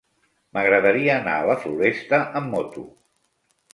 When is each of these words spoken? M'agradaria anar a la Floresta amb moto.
M'agradaria 0.57 1.11
anar 1.17 1.35
a 1.41 1.45
la 1.49 1.57
Floresta 1.67 2.23
amb 2.41 2.51
moto. 2.57 2.87